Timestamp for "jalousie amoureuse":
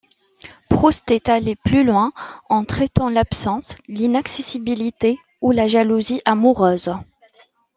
5.67-6.89